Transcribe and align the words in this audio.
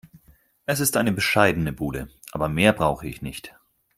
Es 0.65 0.79
ist 0.79 0.97
eine 0.97 1.11
bescheidene 1.11 1.73
Bude, 1.73 2.09
aber 2.31 2.49
mehr 2.49 2.73
brauche 2.73 3.05
ich 3.07 3.21
nicht. 3.21 3.55